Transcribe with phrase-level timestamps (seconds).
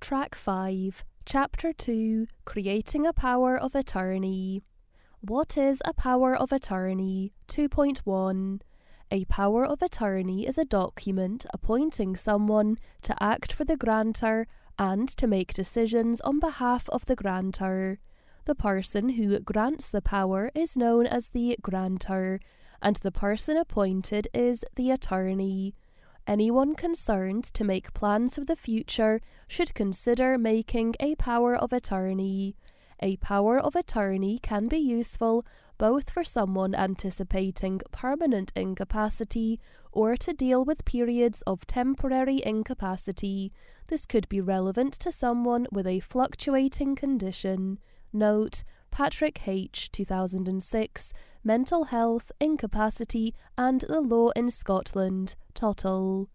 [0.00, 4.62] Track 5, Chapter 2 Creating a Power of Attorney.
[5.20, 7.32] What is a power of attorney?
[7.48, 8.60] 2.1
[9.10, 14.46] A power of attorney is a document appointing someone to act for the grantor
[14.78, 17.98] and to make decisions on behalf of the grantor.
[18.44, 22.38] The person who grants the power is known as the grantor,
[22.80, 25.74] and the person appointed is the attorney.
[26.28, 32.54] Anyone concerned to make plans for the future should consider making a power of attorney.
[33.00, 35.46] A power of attorney can be useful
[35.78, 39.58] both for someone anticipating permanent incapacity
[39.90, 43.50] or to deal with periods of temporary incapacity.
[43.86, 47.78] This could be relevant to someone with a fluctuating condition.
[48.12, 49.90] Note Patrick H.
[49.92, 51.12] 2006
[51.44, 56.28] Mental Health, Incapacity, and the Law in Scotland, Tottel.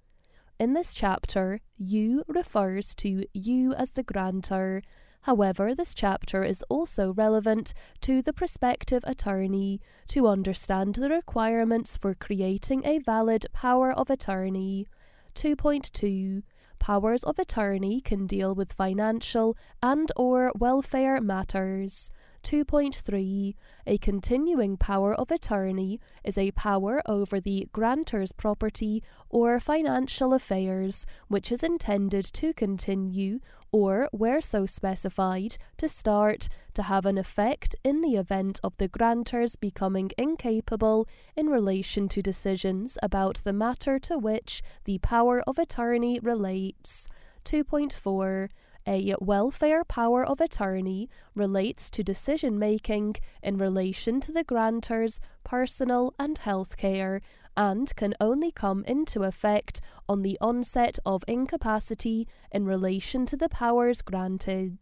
[0.59, 4.81] In this chapter, you refers to you as the grantor.
[5.21, 12.13] However, this chapter is also relevant to the prospective attorney to understand the requirements for
[12.13, 14.87] creating a valid power of attorney.
[15.35, 16.43] 2.2
[16.79, 22.11] Powers of attorney can deal with financial and or welfare matters.
[22.43, 23.55] 2.3
[23.87, 31.05] A continuing power of attorney is a power over the grantor's property or financial affairs
[31.29, 33.39] which is intended to continue
[33.71, 38.87] or, where so specified, to start to have an effect in the event of the
[38.87, 45.57] grantor's becoming incapable in relation to decisions about the matter to which the power of
[45.57, 47.07] attorney relates.
[47.45, 48.49] 2.4
[48.87, 56.13] a welfare power of attorney relates to decision making in relation to the grantor's personal
[56.19, 57.21] and health care
[57.55, 63.49] and can only come into effect on the onset of incapacity in relation to the
[63.49, 64.79] powers granted.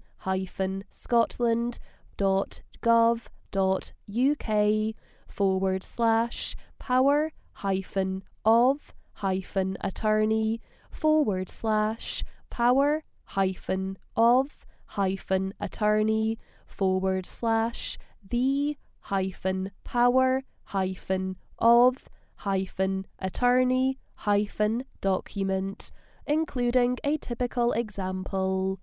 [4.09, 4.94] uk
[5.26, 10.60] forward slash power hyphen of hyphen attorney
[10.92, 16.38] forward slash power hyphen of hyphen attorney
[16.69, 17.98] forward slash
[18.31, 25.91] the hyphen power hyphen of hyphen attorney hyphen document,
[26.27, 28.81] including a typical example.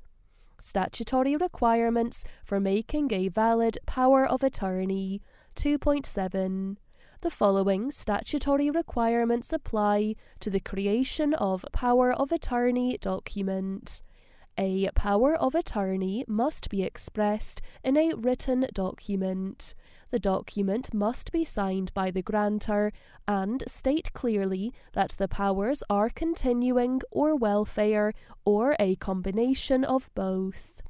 [0.59, 5.21] Statutory requirements for making a valid power of attorney
[5.55, 6.77] 2.7.
[7.21, 14.01] The following statutory requirements apply to the creation of power of attorney document.
[14.57, 19.73] A power of attorney must be expressed in a written document.
[20.13, 22.93] The document must be signed by the grantor
[23.27, 28.13] and state clearly that the powers are continuing or welfare
[28.45, 30.83] or a combination of both.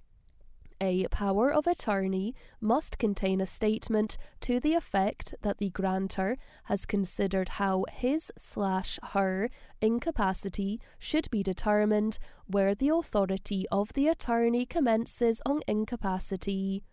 [0.81, 6.35] A power of attorney must contain a statement to the effect that the grantor
[6.65, 9.49] has considered how his slash her
[9.81, 16.83] incapacity should be determined where the authority of the attorney commences on incapacity.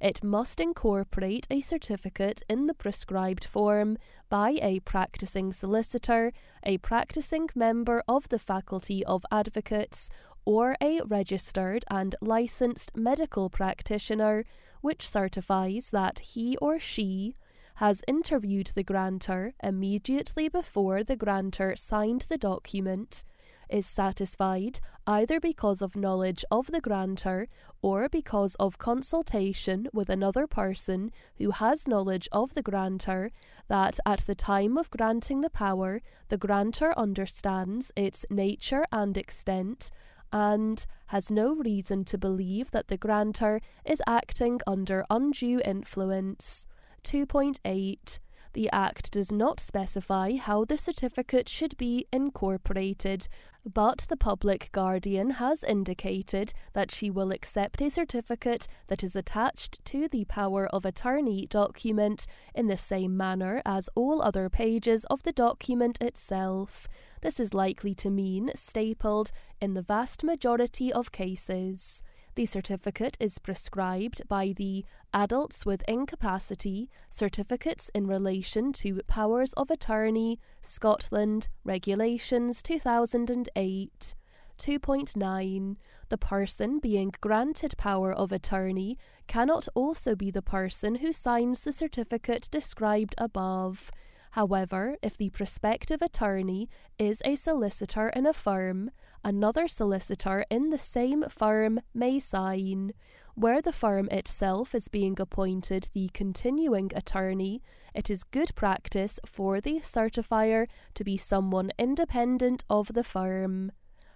[0.00, 3.98] It must incorporate a certificate in the prescribed form
[4.28, 6.32] by a practicing solicitor,
[6.62, 10.08] a practicing member of the Faculty of Advocates,
[10.44, 14.44] or a registered and licensed medical practitioner
[14.80, 17.34] which certifies that he or she
[17.76, 23.24] has interviewed the grantor immediately before the grantor signed the document
[23.70, 27.48] is satisfied either because of knowledge of the grantor
[27.82, 33.30] or because of consultation with another person who has knowledge of the grantor
[33.68, 39.90] that at the time of granting the power the grantor understands its nature and extent
[40.32, 46.66] and has no reason to believe that the grantor is acting under undue influence.
[47.04, 48.18] 2.8
[48.54, 53.28] The Act does not specify how the certificate should be incorporated,
[53.64, 59.84] but the public guardian has indicated that she will accept a certificate that is attached
[59.84, 65.22] to the power of attorney document in the same manner as all other pages of
[65.22, 66.88] the document itself.
[67.20, 69.30] This is likely to mean stapled
[69.60, 72.02] in the vast majority of cases.
[72.38, 79.72] The certificate is prescribed by the Adults with Incapacity Certificates in Relation to Powers of
[79.72, 84.14] Attorney Scotland Regulations 2008.
[84.56, 85.76] 2.9
[86.10, 91.72] The person being granted power of attorney cannot also be the person who signs the
[91.72, 93.90] certificate described above.
[94.32, 98.90] However, if the prospective attorney is a solicitor in a firm,
[99.24, 102.92] another solicitor in the same firm may sign.
[103.34, 107.62] Where the firm itself is being appointed the continuing attorney,
[107.94, 113.72] it is good practice for the certifier to be someone independent of the firm.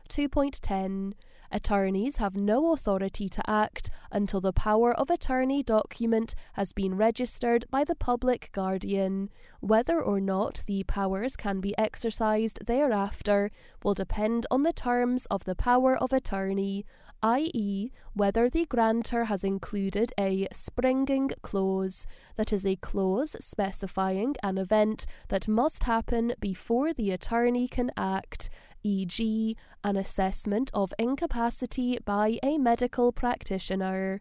[0.09, 1.15] 2.10
[1.55, 7.67] Attorneys have no authority to act until the power of attorney document has been registered
[7.71, 9.29] by the public guardian.
[9.61, 13.51] Whether or not the powers can be exercised thereafter
[13.85, 16.87] will depend on the terms of the power of attorney,
[17.23, 24.59] i.e., whether the grantor has included a springing clause, that is, a clause specifying an
[24.59, 28.51] event that must happen before the attorney can act
[28.83, 34.21] e.g., an assessment of incapacity by a medical practitioner.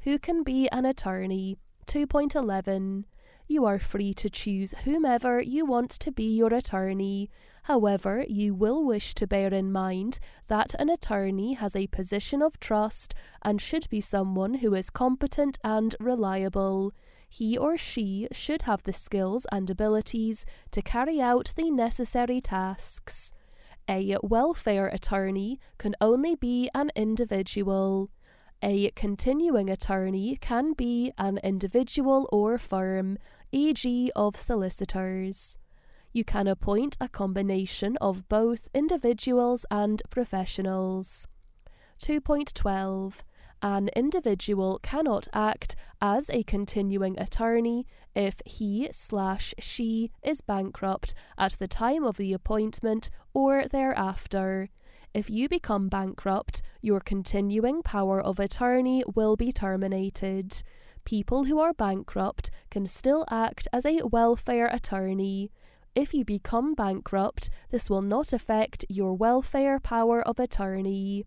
[0.00, 1.56] Who can be an attorney?
[1.86, 3.04] 2.11.
[3.52, 7.28] You are free to choose whomever you want to be your attorney.
[7.64, 10.18] However, you will wish to bear in mind
[10.48, 15.58] that an attorney has a position of trust and should be someone who is competent
[15.62, 16.94] and reliable.
[17.28, 23.34] He or she should have the skills and abilities to carry out the necessary tasks.
[23.86, 28.08] A welfare attorney can only be an individual.
[28.64, 33.18] A continuing attorney can be an individual or firm,
[33.50, 35.58] e.g., of solicitors.
[36.12, 41.26] You can appoint a combination of both individuals and professionals.
[41.98, 43.22] 2.12
[43.64, 51.52] an individual cannot act as a continuing attorney if he slash she is bankrupt at
[51.52, 54.68] the time of the appointment or thereafter.
[55.14, 60.62] If you become bankrupt, your continuing power of attorney will be terminated.
[61.04, 65.50] People who are bankrupt can still act as a welfare attorney.
[65.94, 71.26] If you become bankrupt, this will not affect your welfare power of attorney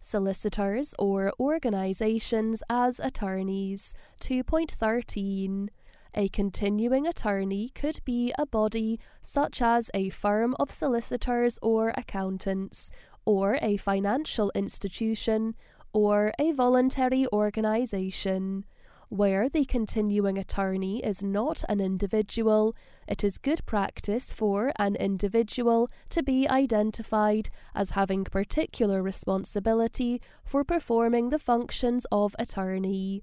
[0.00, 3.94] solicitors or organisations as attorneys.
[4.20, 5.70] 2.13
[6.16, 12.92] a continuing attorney could be a body such as a firm of solicitors or accountants,
[13.24, 15.54] or a financial institution,
[15.92, 18.64] or a voluntary organisation.
[19.08, 22.74] Where the continuing attorney is not an individual,
[23.06, 30.64] it is good practice for an individual to be identified as having particular responsibility for
[30.64, 33.22] performing the functions of attorney.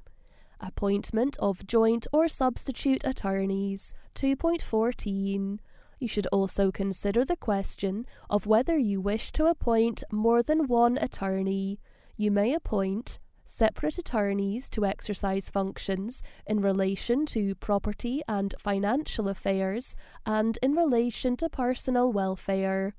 [0.61, 5.57] Appointment of joint or substitute attorneys 2.14.
[6.01, 10.97] You should also consider the question of whether you wish to appoint more than one
[10.97, 11.79] attorney.
[12.17, 19.95] You may appoint separate attorneys to exercise functions in relation to property and financial affairs
[20.25, 22.95] and in relation to personal welfare.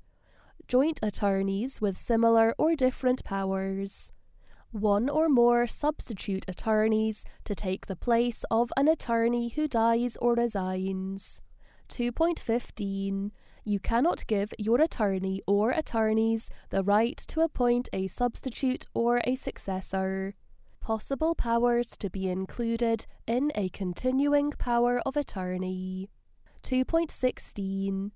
[0.69, 4.13] Joint attorneys with similar or different powers.
[4.71, 10.35] One or more substitute attorneys to take the place of an attorney who dies or
[10.35, 11.41] resigns.
[11.93, 13.29] 2.15
[13.63, 19.35] you cannot give your attorney or attorneys the right to appoint a substitute or a
[19.35, 20.33] successor
[20.81, 26.09] possible powers to be included in a continuing power of attorney.
[26.63, 28.09] 2.16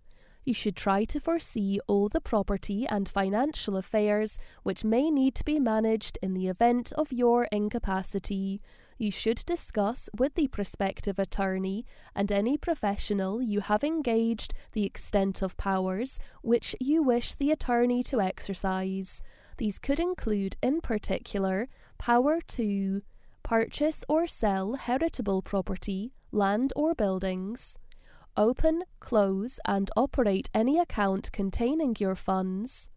[0.44, 5.44] you should try to foresee all the property and financial affairs which may need to
[5.44, 8.60] be managed in the event of your incapacity.
[8.98, 11.86] You should discuss with the prospective attorney
[12.16, 18.02] and any professional you have engaged the extent of powers which you wish the attorney
[18.04, 19.22] to exercise.
[19.58, 21.68] These could include, in particular,
[22.00, 23.02] power to
[23.44, 27.78] purchase or sell heritable property, land or buildings,
[28.36, 32.90] open, close, and operate any account containing your funds,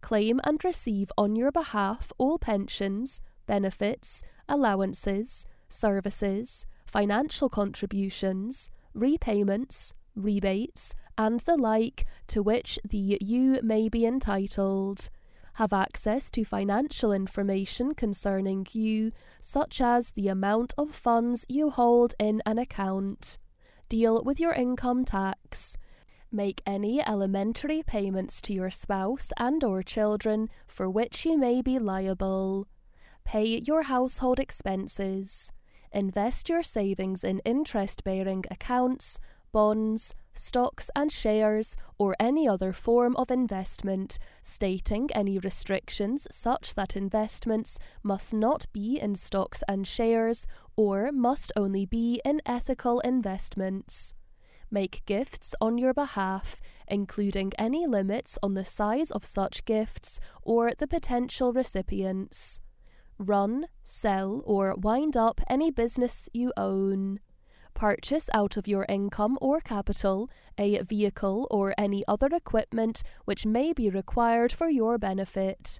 [0.00, 10.94] claim and receive on your behalf all pensions, benefits, allowances, services, financial contributions, repayments, rebates,
[11.16, 15.08] and the like to which the you may be entitled.
[15.54, 22.14] Have access to financial information concerning you, such as the amount of funds you hold
[22.20, 23.38] in an account.
[23.88, 25.76] Deal with your income tax.
[26.30, 31.78] Make any alimentary payments to your spouse and or children for which you may be
[31.78, 32.68] liable.
[33.28, 35.52] Pay your household expenses.
[35.92, 39.20] Invest your savings in interest bearing accounts,
[39.52, 46.96] bonds, stocks and shares, or any other form of investment, stating any restrictions such that
[46.96, 54.14] investments must not be in stocks and shares or must only be in ethical investments.
[54.70, 60.72] Make gifts on your behalf, including any limits on the size of such gifts or
[60.72, 62.60] the potential recipients.
[63.18, 67.20] Run, sell, or wind up any business you own
[67.78, 73.72] purchase out of your income or capital a vehicle or any other equipment which may
[73.72, 75.78] be required for your benefit.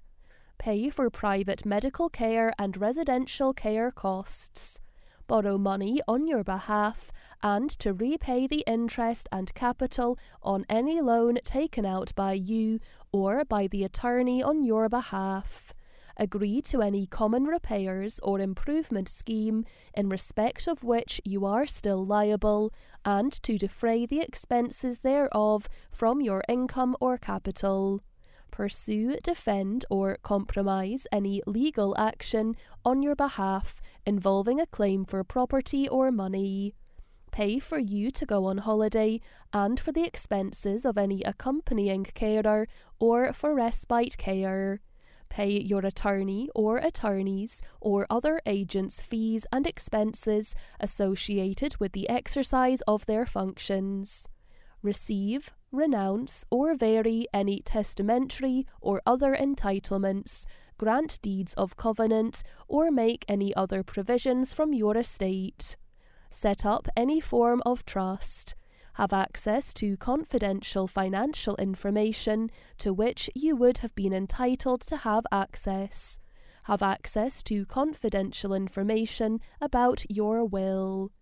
[0.57, 4.79] Pay for private medical care and residential care costs.
[5.27, 7.11] Borrow money on your behalf
[7.43, 12.79] and to repay the interest and capital on any loan taken out by you
[13.11, 15.73] or by the attorney on your behalf
[16.19, 22.05] agree to any common repairs or improvement scheme in respect of which you are still
[22.05, 22.71] liable,
[23.03, 28.03] and to defray the expenses thereof from your income or capital.
[28.51, 35.87] Pursue, defend, or compromise any legal action on your behalf involving a claim for property
[35.87, 36.73] or money
[37.31, 39.21] pay for you to go on holiday
[39.53, 42.67] and for the expenses of any accompanying carer
[42.99, 44.81] or for respite care
[45.29, 52.81] pay your attorney or attorneys or other agents fees and expenses associated with the exercise
[52.81, 54.27] of their functions.
[54.81, 60.45] Receive, renounce, or vary any testamentary or other entitlements,
[60.77, 65.75] grant deeds of covenant, or make any other provisions from your estate.
[66.29, 68.55] Set up any form of trust
[68.99, 75.25] have access to confidential financial information to which you would have been entitled to have
[75.31, 76.19] access.
[76.63, 81.13] Have access to confidential information about your will.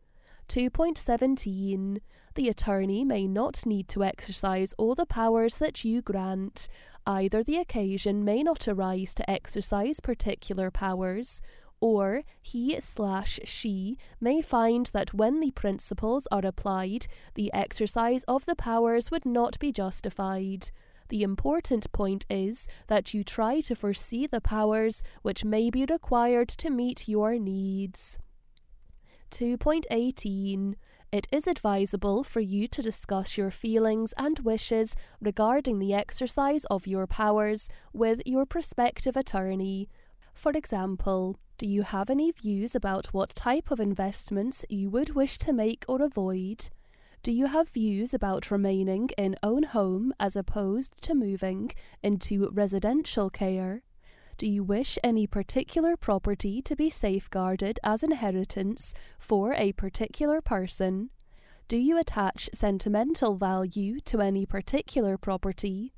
[0.50, 2.00] 2.17
[2.34, 6.67] The attorney may not need to exercise all the powers that you grant.
[7.05, 11.41] Either the occasion may not arise to exercise particular powers,
[11.79, 18.46] or he slash she may find that when the principles are applied, the exercise of
[18.46, 20.72] the powers would not be justified.
[21.10, 26.50] The important point is that you try to foresee the powers which may be required
[26.50, 28.17] to meet your needs.
[29.31, 30.75] 2.18
[31.12, 36.88] It is advisable for you to discuss your feelings and wishes regarding the exercise of
[36.88, 39.89] your powers with your prospective attorney.
[40.38, 45.39] For example, do you have any views about what type of investments you would wish
[45.39, 46.70] to make or avoid?
[47.24, 51.72] Do you have views about remaining in own home as opposed to moving
[52.03, 53.82] into residential care?
[54.38, 61.10] Do you wish any particular property to be safeguarded as inheritance for a particular person?
[61.67, 65.96] Do you attach sentimental value to any particular property?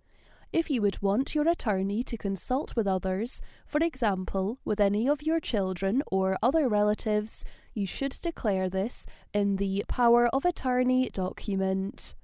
[0.51, 5.21] If you would want your attorney to consult with others, for example, with any of
[5.21, 12.15] your children or other relatives, you should declare this in the Power of Attorney document.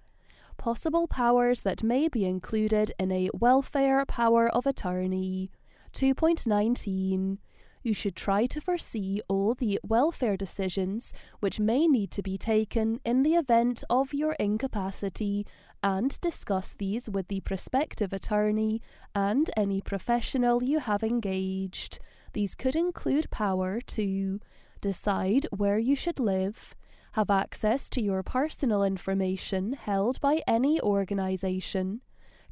[0.57, 5.51] Possible powers that may be included in a Welfare Power of Attorney.
[5.93, 7.37] 2.19
[7.85, 12.99] you should try to foresee all the welfare decisions which may need to be taken
[13.05, 15.45] in the event of your incapacity
[15.85, 18.81] and discuss these with the prospective attorney
[19.13, 21.99] and any professional you have engaged.
[22.33, 24.39] These could include power to
[24.81, 26.73] decide where you should live,
[27.11, 32.01] have access to your personal information held by any organisation,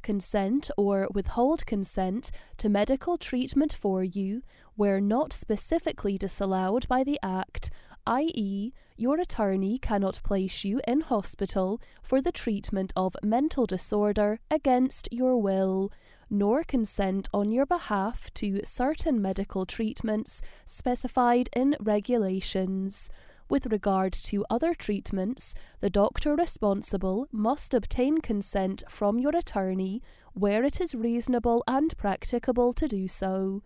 [0.00, 4.42] consent or withhold consent to medical treatment for you
[4.76, 7.68] where not specifically disallowed by the Act,
[8.06, 15.08] i.e., your attorney cannot place you in hospital for the treatment of mental disorder against
[15.10, 15.90] your will,
[16.30, 23.10] nor consent on your behalf to certain medical treatments specified in regulations.
[23.48, 30.64] With regard to other treatments, the doctor responsible must obtain consent from your attorney where
[30.64, 33.62] it is reasonable and practicable to do so.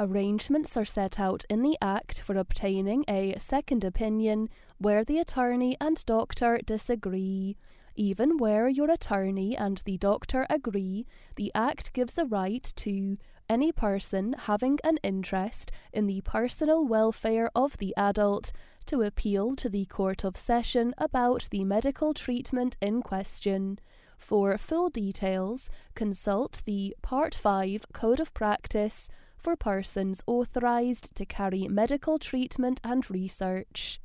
[0.00, 5.76] Arrangements are set out in the Act for obtaining a second opinion where the attorney
[5.80, 7.56] and doctor disagree.
[7.96, 13.72] Even where your attorney and the doctor agree, the Act gives a right to any
[13.72, 18.52] person having an interest in the personal welfare of the adult
[18.86, 23.80] to appeal to the Court of Session about the medical treatment in question.
[24.16, 29.10] For full details, consult the Part 5 Code of Practice
[29.48, 33.98] for persons authorised to carry medical treatment and research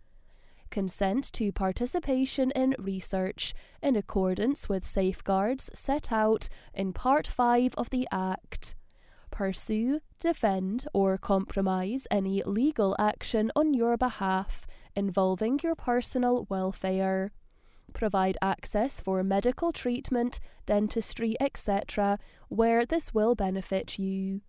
[0.72, 7.90] consent to participation in research in accordance with safeguards set out in Part 5 of
[7.90, 8.74] the Act.
[9.32, 17.34] Pursue, defend, or compromise any legal action on your behalf involving your personal welfare.
[17.92, 24.40] Provide access for medical treatment, dentistry, etc., where this will benefit you.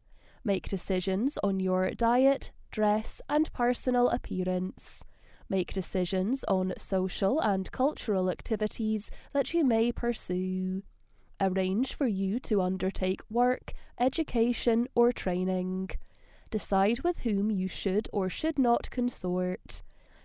[0.45, 5.05] Make decisions on your diet, dress, and personal appearance
[5.49, 10.83] make decisions on social and cultural activities that you may pursue.
[11.41, 15.91] Arrange for you to undertake work, education, or training.
[16.51, 19.83] Decide with whom you should or should not consort.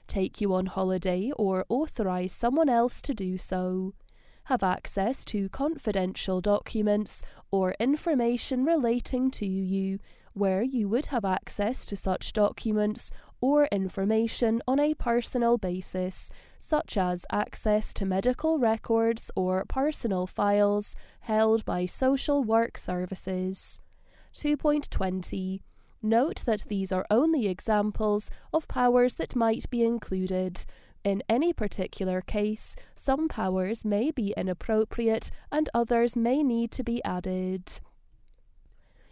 [0.08, 3.94] Take you on holiday or authorize someone else to do so.
[4.50, 10.00] Have access to confidential documents or information relating to you
[10.34, 16.98] where you would have access to such documents or information on a personal basis, such
[16.98, 23.80] as access to medical records or personal files held by social work services.
[24.34, 25.60] 2.20
[26.02, 30.66] Note that these are only examples of powers that might be included.
[31.04, 37.04] In any particular case, some powers may be inappropriate and others may need to be
[37.04, 37.80] added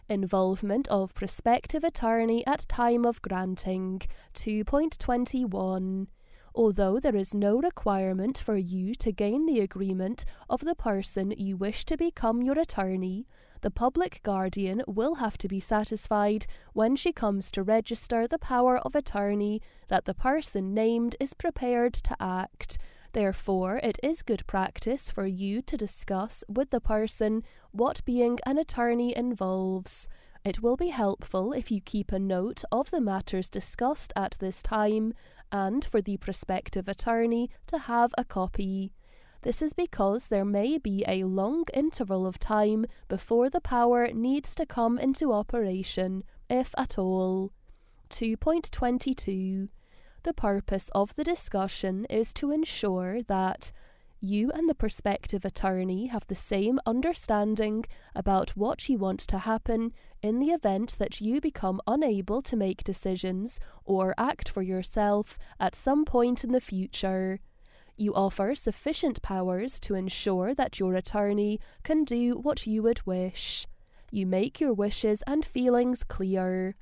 [0.09, 4.01] involvement of prospective attorney at time of granting.
[4.33, 6.07] 2.21.
[6.55, 11.55] Although there is no requirement for you to gain the agreement of the person you
[11.55, 13.27] wish to become your attorney,
[13.61, 18.77] the public guardian will have to be satisfied when she comes to register the power
[18.77, 22.77] of attorney that the person named is prepared to act.
[23.13, 28.57] Therefore, it is good practice for you to discuss with the person what being an
[28.57, 30.07] attorney involves.
[30.43, 34.61] It will be helpful if you keep a note of the matters discussed at this
[34.61, 35.13] time
[35.51, 38.93] and for the prospective attorney to have a copy.
[39.47, 44.53] This is because there may be a long interval of time before the power needs
[44.55, 47.53] to come into operation, if at all.
[48.09, 49.69] 2.22
[50.23, 53.71] the purpose of the discussion is to ensure that
[54.19, 59.93] you and the prospective attorney have the same understanding about what you want to happen
[60.21, 65.73] in the event that you become unable to make decisions or act for yourself at
[65.73, 67.39] some point in the future.
[67.97, 73.65] You offer sufficient powers to ensure that your attorney can do what you would wish.
[74.11, 76.75] You make your wishes and feelings clear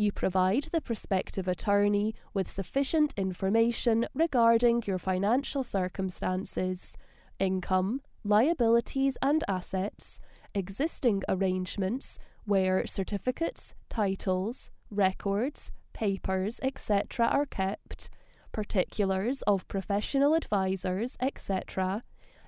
[0.00, 6.96] you provide the prospective attorney with sufficient information regarding your financial circumstances,
[7.38, 10.18] income, liabilities and assets,
[10.54, 17.26] existing arrangements where certificates, titles, records, papers, etc.
[17.26, 18.08] are kept,
[18.52, 22.02] particulars of professional advisors, etc.,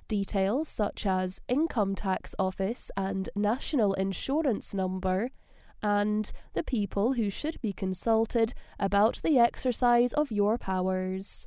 [0.08, 5.30] details such as income tax office and national insurance number,
[5.82, 11.46] and the people who should be consulted about the exercise of your powers.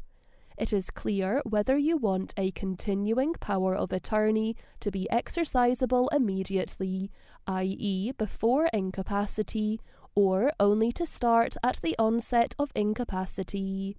[0.57, 7.11] It is clear whether you want a continuing power of attorney to be exercisable immediately,
[7.45, 9.81] i.e., before incapacity,
[10.15, 13.97] or only to start at the onset of incapacity.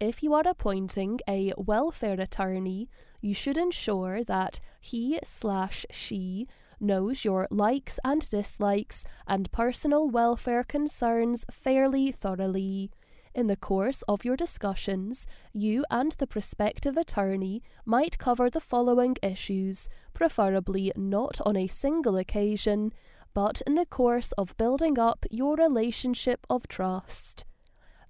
[0.00, 2.88] If you are appointing a welfare attorney,
[3.20, 6.46] you should ensure that he slash she
[6.78, 12.92] knows your likes and dislikes and personal welfare concerns fairly thoroughly.
[13.34, 19.16] In the course of your discussions, you and the prospective attorney might cover the following
[19.20, 22.92] issues, preferably not on a single occasion,
[23.34, 27.44] but in the course of building up your relationship of trust.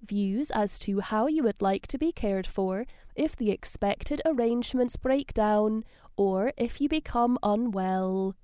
[0.01, 2.85] Views as to how you would like to be cared for
[3.15, 5.83] if the expected arrangements break down
[6.15, 8.35] or if you become unwell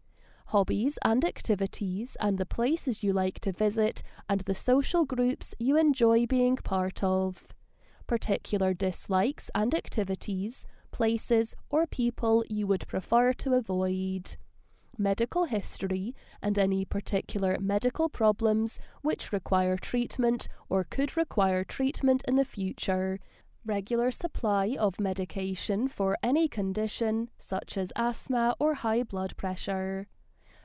[0.47, 5.77] hobbies and activities, and the places you like to visit, and the social groups you
[5.77, 7.47] enjoy being part of.
[8.07, 14.35] Particular dislikes and activities, places, or people you would prefer to avoid.
[14.97, 22.35] Medical history and any particular medical problems which require treatment or could require treatment in
[22.35, 23.19] the future,
[23.65, 30.07] regular supply of medication for any condition such as asthma or high blood pressure,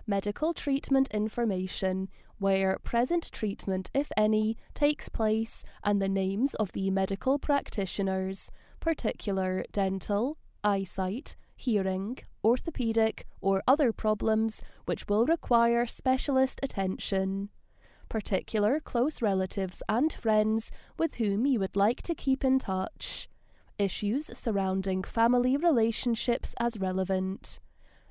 [0.07, 6.91] medical treatment information where present treatment, if any, takes place and the names of the
[6.91, 17.49] medical practitioners, particular dental, eyesight, hearing, orthopedic, or other problems which will require specialist attention.
[18.09, 23.29] Particular close relatives and friends with whom you would like to keep in touch.
[23.79, 27.61] Issues surrounding family relationships as relevant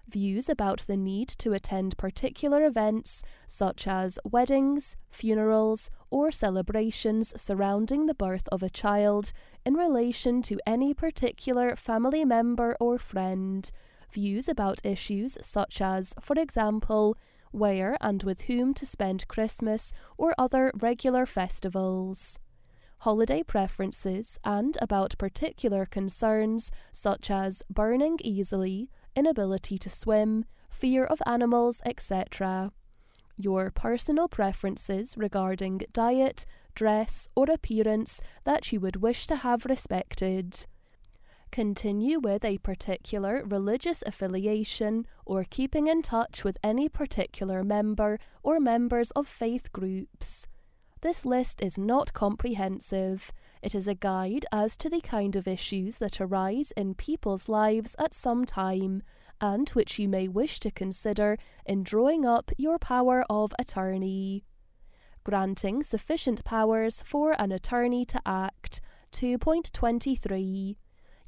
[0.10, 8.06] views about the need to attend particular events such as weddings, funerals, or celebrations surrounding
[8.06, 9.32] the birth of a child
[9.65, 13.72] in relation to any particular family member or friend,
[14.12, 17.15] views about issues such as, for example,
[17.52, 22.39] where and with whom to spend Christmas or other regular festivals.
[23.04, 31.22] Holiday preferences, and about particular concerns such as burning easily, inability to swim, fear of
[31.26, 32.72] animals, etc.
[33.38, 36.45] Your personal preferences regarding diet,
[36.76, 40.65] dress, or appearance that you would wish to have respected.
[41.52, 48.60] Continue with a particular religious affiliation or keeping in touch with any particular member or
[48.60, 50.45] members of faith groups.
[51.01, 53.31] This list is not comprehensive.
[53.62, 57.95] It is a guide as to the kind of issues that arise in people's lives
[57.97, 59.03] at some time,
[59.39, 64.43] and which you may wish to consider in drawing up your power of attorney.
[65.23, 68.81] Granting sufficient powers for an attorney to act.
[69.13, 70.75] 2.23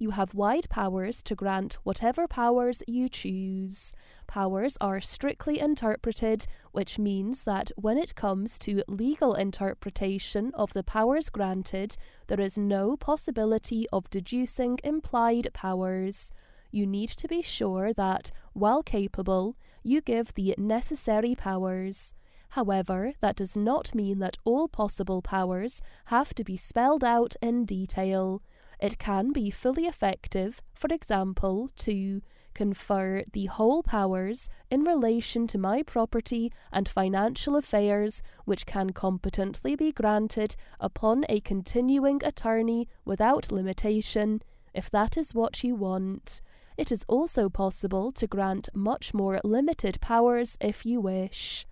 [0.02, 3.94] you have wide powers to grant whatever powers you choose.
[4.26, 10.82] Powers are strictly interpreted, which means that when it comes to legal interpretation of the
[10.82, 16.32] powers granted, there is no possibility of deducing implied powers.
[16.72, 22.16] You need to be sure that, while capable, you give the necessary powers.
[22.50, 27.66] However, that does not mean that all possible powers have to be spelled out in
[27.66, 28.42] detail
[28.82, 32.22] it can be fully effective, for example, to
[32.54, 39.76] confer the whole powers in relation to my property and financial affairs, which can competently
[39.76, 44.41] be granted upon a continuing attorney without limitation,
[44.74, 46.41] if that is what you want.
[46.78, 51.65] It is also possible to grant much more limited powers if you wish.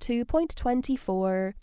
[0.00, 1.54] 2.24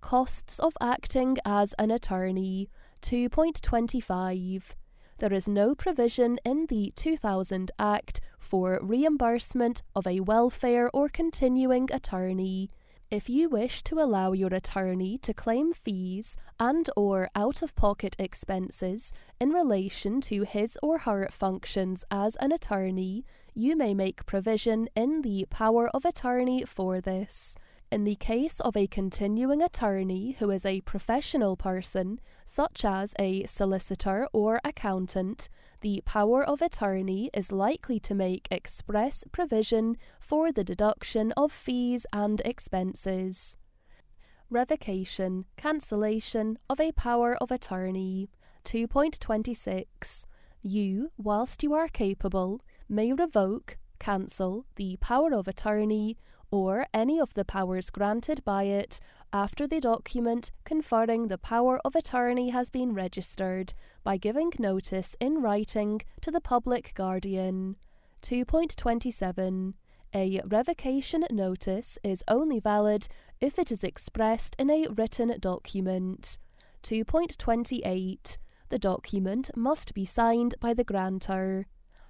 [0.00, 2.70] Costs of acting as an attorney
[3.02, 4.72] 2.25.
[5.18, 11.92] There is no provision in the 2000 Act for reimbursement of a welfare or continuing
[11.92, 12.70] attorney.
[13.10, 19.50] If you wish to allow your attorney to claim fees and or out-of-pocket expenses in
[19.50, 23.26] relation to his or her functions as an attorney,
[23.56, 27.56] you may make provision in the power of attorney for this.
[27.90, 33.46] In the case of a continuing attorney who is a professional person, such as a
[33.46, 35.48] solicitor or accountant,
[35.80, 42.04] the power of attorney is likely to make express provision for the deduction of fees
[42.12, 43.56] and expenses.
[44.50, 48.28] Revocation, cancellation of a power of attorney.
[48.64, 50.26] 2.26.
[50.60, 56.16] You, whilst you are capable, may revoke, cancel the power of attorney
[56.50, 59.00] or any of the powers granted by it
[59.32, 63.72] after the document conferring the power of attorney has been registered
[64.04, 67.76] by giving notice in writing to the public guardian.
[68.22, 69.74] 2.27
[70.14, 73.06] a revocation notice is only valid
[73.40, 76.38] if it is expressed in a written document.
[76.82, 81.66] 2.28 The document must be signed by the grantor.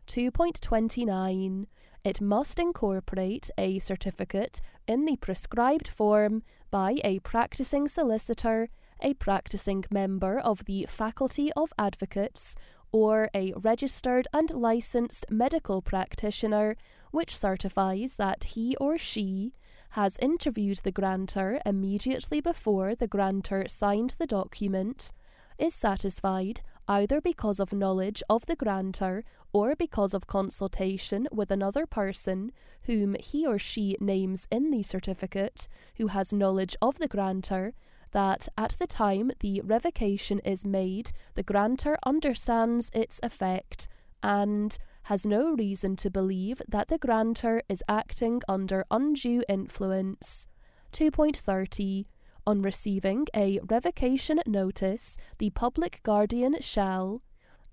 [0.07, 1.67] 2.29
[2.05, 8.69] It must incorporate a certificate in the prescribed form by a practicing solicitor,
[9.01, 12.55] a practicing member of the Faculty of Advocates,
[12.93, 16.77] or a registered and licensed medical practitioner
[17.11, 19.55] which certifies that he or she
[19.91, 25.13] has interviewed the grantor immediately before the grantor signed the document,
[25.59, 31.87] is satisfied either because of knowledge of the grantor or because of consultation with another
[31.87, 37.73] person whom he or she names in the certificate who has knowledge of the grantor
[38.13, 43.89] that at the time the revocation is made, the grantor understands its effect
[44.23, 50.49] and has no reason to believe that the grantor is acting under undue influence.
[50.93, 52.07] 2.30
[52.49, 57.23] On receiving a revocation notice, the public guardian shall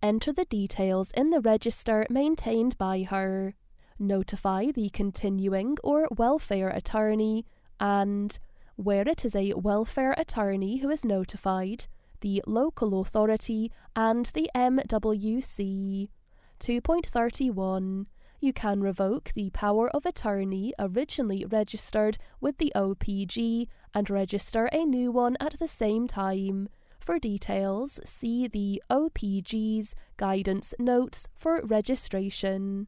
[0.01, 3.53] enter the details in the register maintained by her,
[3.99, 7.45] notify the continuing or welfare attorney,
[7.79, 8.39] and
[8.75, 11.85] where it is a welfare attorney who is notified,
[12.21, 16.09] the local authority, and the MWC.
[16.59, 18.05] 2.31
[18.43, 24.83] You can revoke the power of attorney originally registered with the OPG and register a
[24.83, 26.67] new one at the same time.
[26.99, 32.87] For details, see the OPG's guidance notes for registration.